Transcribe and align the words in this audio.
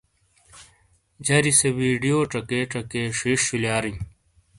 جری 1.25 1.51
سے 1.59 1.67
ویڈیوز 1.79 2.25
چکے 2.33 2.59
چکے 2.73 3.01
ݜیݜ 3.17 3.39
شولیاری۔ 3.47 3.93